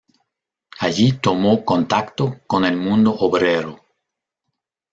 Allí 0.79 1.19
tomó 1.19 1.63
contacto 1.63 2.39
con 2.47 2.65
el 2.65 2.75
mundo 2.75 3.13
obrero. 3.19 3.85